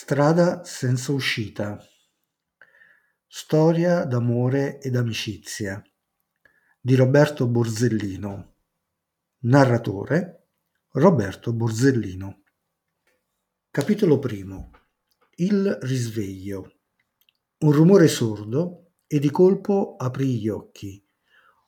[0.00, 1.76] Strada senza uscita.
[3.26, 5.82] Storia d'amore ed amicizia
[6.80, 8.54] di Roberto Borsellino.
[9.40, 10.50] Narratore
[10.90, 12.42] Roberto Borsellino.
[13.72, 14.70] Capitolo primo.
[15.34, 16.74] Il risveglio.
[17.58, 21.04] Un rumore sordo e di colpo aprì gli occhi.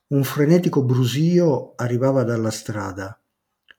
[0.07, 3.21] Un frenetico brusio arrivava dalla strada,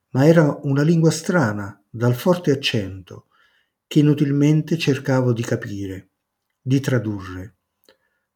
[0.09, 3.27] ma era una lingua strana, dal forte accento,
[3.91, 6.11] che inutilmente cercavo di capire,
[6.61, 7.57] di tradurre.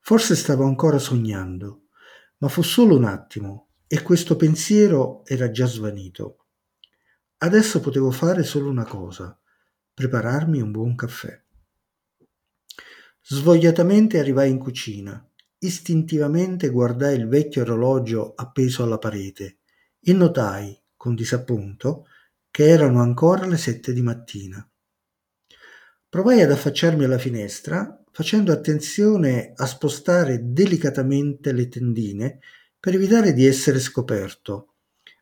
[0.02, 1.84] Forse stavo ancora sognando,
[2.40, 6.48] ma fu solo un attimo e questo pensiero era già svanito.
[7.38, 9.40] Adesso potevo fare solo una cosa,
[9.94, 11.42] prepararmi un buon caffè.
[13.22, 15.26] Svogliatamente arrivai in cucina.
[15.60, 19.60] Istintivamente guardai il vecchio orologio appeso alla parete
[20.02, 22.08] e notai, con disappunto,
[22.52, 24.70] che erano ancora le sette di mattina.
[26.16, 32.40] Provai ad affacciarmi alla finestra, facendo attenzione a spostare delicatamente le tendine
[32.80, 34.76] per evitare di essere scoperto,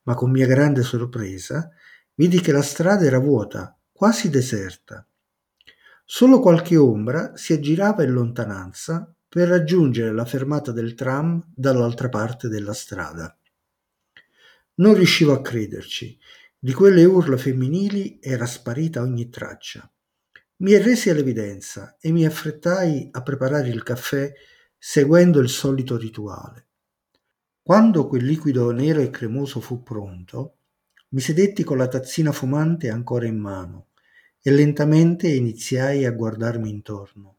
[0.04, 1.72] ma con mia grande sorpresa
[2.14, 5.04] vidi che la strada era vuota, quasi deserta.
[6.06, 12.50] Solo qualche ombra si aggirava in lontananza per raggiungere la fermata del tram dall'altra parte
[12.50, 13.36] della strada.
[14.76, 16.16] Non riuscivo a crederci.
[16.60, 19.88] Di quelle urla femminili era sparita ogni traccia.
[20.58, 24.32] Mi arresi all'evidenza e mi affrettai a preparare il caffè
[24.78, 26.68] seguendo il solito rituale.
[27.62, 30.58] Quando quel liquido nero e cremoso fu pronto,
[31.10, 33.88] mi sedetti con la tazzina fumante ancora in mano
[34.42, 37.38] e lentamente iniziai a guardarmi intorno.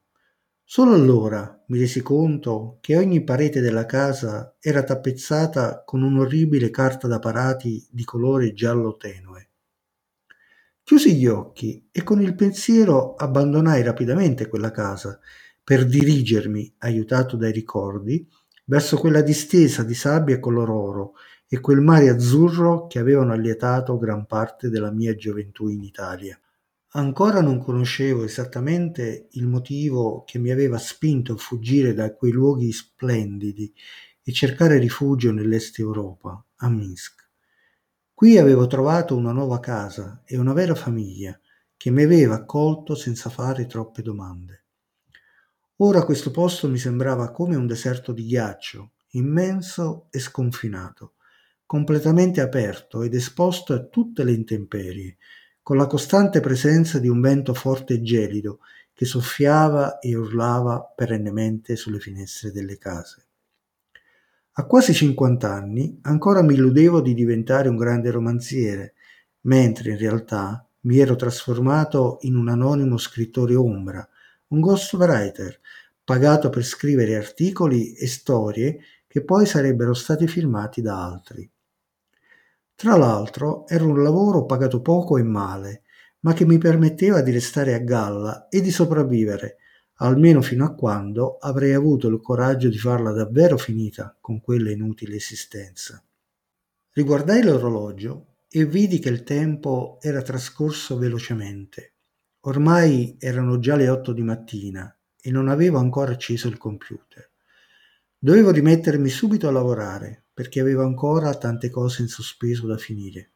[0.65, 7.07] Solo allora mi resi conto che ogni parete della casa era tappezzata con un'orribile carta
[7.07, 9.51] da parati di colore giallo tenue.
[10.85, 15.19] Chiusi gli occhi e con il pensiero abbandonai rapidamente quella casa
[15.65, 18.29] per dirigermi, aiutato dai ricordi,
[18.67, 21.13] verso quella distesa di sabbia color oro
[21.49, 26.39] e quel mare azzurro che avevano allietato gran parte della mia gioventù in Italia.
[26.97, 32.71] Ancora non conoscevo esattamente il motivo che mi aveva spinto a fuggire da quei luoghi
[32.73, 33.73] splendidi
[34.23, 37.24] e cercare rifugio nell'est Europa, a Minsk.
[38.17, 41.37] Qui avevo trovato una nuova casa e una vera famiglia
[41.77, 44.63] che mi aveva accolto senza fare troppe domande.
[45.79, 51.15] Ora questo posto mi sembrava come un deserto di ghiaccio, immenso e sconfinato,
[51.67, 55.17] completamente aperto ed esposto a tutte le intemperie,
[55.61, 58.61] con la costante presenza di un vento forte e gelido
[58.93, 63.24] che soffiava e urlava perennemente sulle finestre delle case.
[64.57, 68.95] A quasi 50 anni ancora mi illudevo di diventare un grande romanziere,
[69.43, 74.09] mentre in realtà mi ero trasformato in un anonimo scrittore ombra,
[74.49, 75.59] un ghostwriter,
[76.05, 78.79] pagato per scrivere articoli e storie
[79.09, 81.51] che poi sarebbero stati filmati da altri.
[82.77, 85.83] Tra l'altro era un lavoro pagato poco e male,
[86.21, 89.57] ma che mi permetteva di restare a galla e di sopravvivere,
[89.99, 95.17] almeno fino a quando avrei avuto il coraggio di farla davvero finita con quella inutile
[95.17, 96.03] esistenza.
[96.93, 101.93] Riguardai l'orologio e vidi che il tempo era trascorso velocemente.
[102.41, 107.31] Ormai erano già le otto di mattina e non avevo ancora acceso il computer.
[108.19, 113.31] Dovevo rimettermi subito a lavorare perché avevo ancora tante cose in sospeso da finire.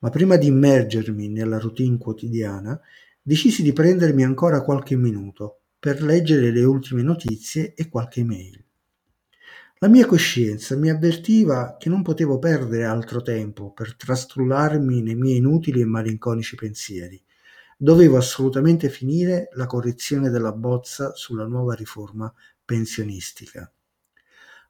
[0.00, 2.80] Ma prima di immergermi nella routine quotidiana,
[3.20, 8.62] decisi di prendermi ancora qualche minuto per leggere le ultime notizie e qualche mail.
[9.80, 15.36] La mia coscienza mi avvertiva che non potevo perdere altro tempo per trastrullarmi nei miei
[15.36, 17.22] inutili e malinconici pensieri.
[17.76, 22.32] Dovevo assolutamente finire la correzione della bozza sulla nuova riforma
[22.64, 23.70] pensionistica.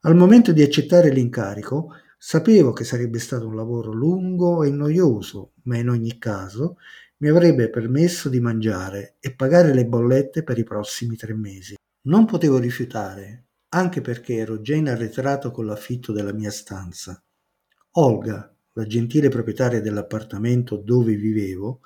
[0.00, 5.78] Al momento di accettare l'incarico, sapevo che sarebbe stato un lavoro lungo e noioso, ma
[5.78, 6.76] in ogni caso
[7.20, 11.74] mi avrebbe permesso di mangiare e pagare le bollette per i prossimi tre mesi.
[12.02, 17.20] Non potevo rifiutare, anche perché ero già in arretrato con l'affitto della mia stanza.
[17.92, 21.80] Olga, la gentile proprietaria dell'appartamento dove vivevo,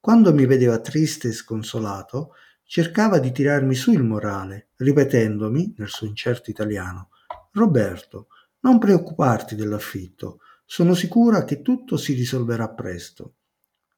[0.00, 2.32] quando mi vedeva triste e sconsolato,
[2.64, 7.10] cercava di tirarmi su il morale, ripetendomi, nel suo incerto italiano,
[7.52, 8.28] Roberto,
[8.60, 13.34] non preoccuparti dell'affitto, sono sicura che tutto si risolverà presto.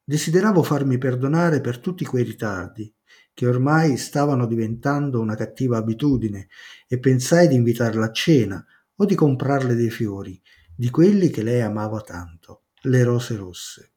[0.05, 2.93] Desideravo farmi perdonare per tutti quei ritardi,
[3.33, 6.49] che ormai stavano diventando una cattiva abitudine,
[6.89, 8.65] e pensai di invitarla a cena
[8.97, 10.41] o di comprarle dei fiori,
[10.75, 13.93] di quelli che lei amava tanto, le rose rosse.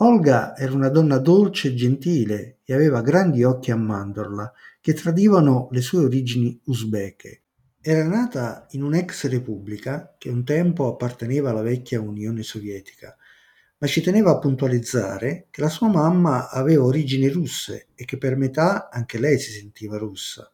[0.00, 5.68] Olga era una donna dolce e gentile e aveva grandi occhi a mandorla che tradivano
[5.70, 7.42] le sue origini uzbeke.
[7.80, 13.16] Era nata in un'ex repubblica che un tempo apparteneva alla vecchia Unione Sovietica,
[13.78, 18.36] ma ci teneva a puntualizzare che la sua mamma aveva origini russe e che per
[18.36, 20.50] metà anche lei si sentiva russa.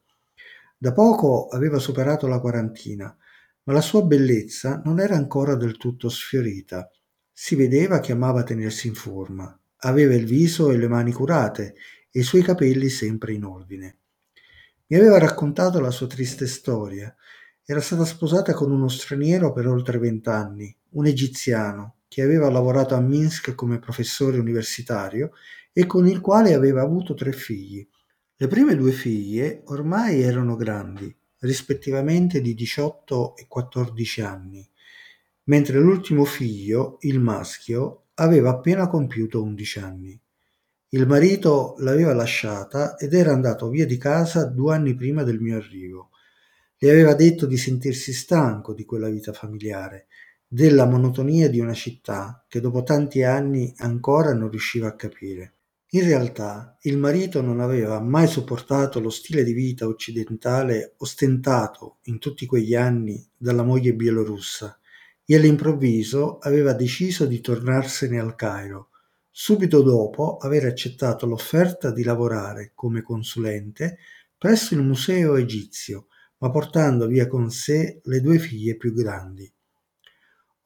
[0.77, 3.17] Da poco aveva superato la quarantina,
[3.65, 6.91] ma la sua bellezza non era ancora del tutto sfiorita.
[7.33, 11.75] Si vedeva che amava tenersi in forma, aveva il viso e le mani curate
[12.11, 13.97] e i suoi capelli sempre in ordine.
[14.89, 17.15] Mi aveva raccontato la sua triste storia.
[17.65, 23.01] Era stata sposata con uno straniero per oltre vent'anni, un egiziano, che aveva lavorato a
[23.01, 25.31] Minsk come professore universitario
[25.73, 27.89] e con il quale aveva avuto tre figli.
[28.37, 34.69] Le prime due figlie ormai erano grandi, rispettivamente di 18 e 14 anni,
[35.45, 40.21] mentre l'ultimo figlio, il maschio, aveva appena compiuto 11 anni.
[40.91, 45.57] Il marito l'aveva lasciata ed era andato via di casa due anni prima del mio
[45.57, 46.11] arrivo.
[46.77, 50.09] Le aveva detto di sentirsi stanco di quella vita familiare,
[50.55, 55.55] della monotonia di una città che dopo tanti anni ancora non riusciva a capire.
[55.93, 62.19] In realtà il marito non aveva mai sopportato lo stile di vita occidentale ostentato in
[62.19, 64.79] tutti quegli anni dalla moglie bielorussa
[65.25, 68.91] e all'improvviso aveva deciso di tornarsene al Cairo,
[69.31, 73.97] subito dopo aver accettato l'offerta di lavorare come consulente
[74.37, 76.09] presso il museo egizio,
[76.39, 79.51] ma portando via con sé le due figlie più grandi.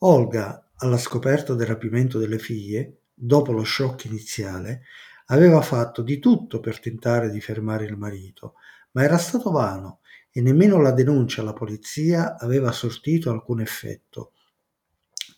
[0.09, 4.83] Olga, alla scoperta del rapimento delle figlie, dopo lo shock iniziale,
[5.27, 8.55] aveva fatto di tutto per tentare di fermare il marito,
[8.93, 9.99] ma era stato vano
[10.31, 14.35] e nemmeno la denuncia alla polizia aveva sortito alcun effetto.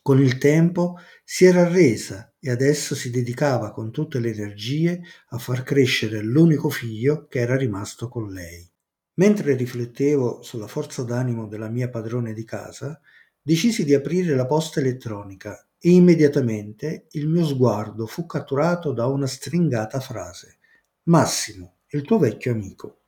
[0.03, 5.01] Con il tempo si era arresa e adesso si dedicava con tutte le energie
[5.31, 8.71] a far crescere l'unico figlio che era rimasto con lei.
[9.15, 13.01] Mentre riflettevo sulla forza d'animo della mia padrone di casa,
[13.49, 19.27] decisi di aprire la posta elettronica e immediatamente il mio sguardo fu catturato da una
[19.27, 20.59] stringata frase.
[21.05, 22.99] Massimo, il tuo vecchio amico.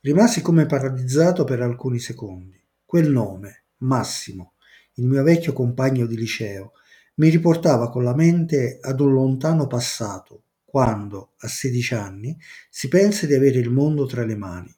[0.00, 2.58] Rimasi come paralizzato per alcuni secondi.
[2.86, 4.54] Quel nome, Massimo,
[4.94, 6.72] il mio vecchio compagno di liceo,
[7.16, 12.34] mi riportava con la mente ad un lontano passato, quando, a 16 anni,
[12.70, 14.75] si pensa di avere il mondo tra le mani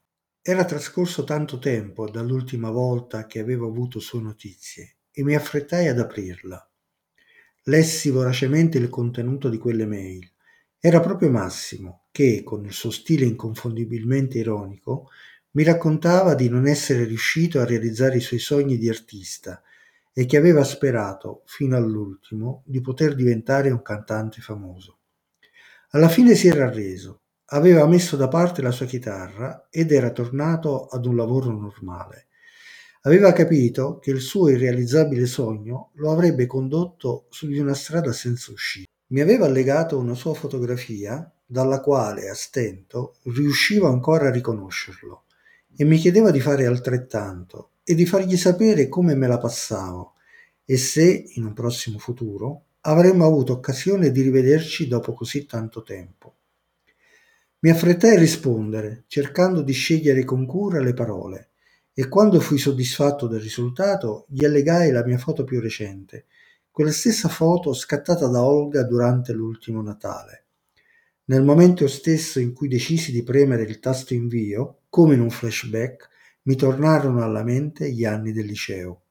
[0.50, 5.98] era trascorso tanto tempo dall'ultima volta che avevo avuto sue notizie e mi affrettai ad
[5.98, 6.66] aprirla.
[7.64, 10.26] Lessi voracemente il contenuto di quelle mail.
[10.80, 15.10] Era proprio Massimo che, con il suo stile inconfondibilmente ironico,
[15.50, 19.62] mi raccontava di non essere riuscito a realizzare i suoi sogni di artista
[20.14, 25.00] e che aveva sperato, fino all'ultimo, di poter diventare un cantante famoso.
[25.90, 30.86] Alla fine si era arreso Aveva messo da parte la sua chitarra ed era tornato
[30.86, 32.26] ad un lavoro normale.
[33.02, 38.52] Aveva capito che il suo irrealizzabile sogno lo avrebbe condotto su di una strada senza
[38.52, 38.90] uscita.
[39.12, 45.24] Mi aveva allegato una sua fotografia dalla quale a stento riuscivo ancora a riconoscerlo
[45.74, 50.16] e mi chiedeva di fare altrettanto e di fargli sapere come me la passavo
[50.66, 56.34] e se, in un prossimo futuro, avremmo avuto occasione di rivederci dopo così tanto tempo.
[57.60, 61.50] Mi affrettai a rispondere, cercando di scegliere con cura le parole,
[61.92, 66.26] e quando fui soddisfatto del risultato gli allegai la mia foto più recente,
[66.71, 70.44] quella stessa foto scattata da Olga durante l'ultimo Natale.
[71.25, 76.09] Nel momento stesso in cui decisi di premere il tasto invio, come in un flashback,
[76.42, 79.02] mi tornarono alla mente gli anni del liceo.